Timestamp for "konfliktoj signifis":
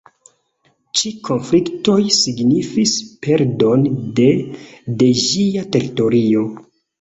1.27-2.93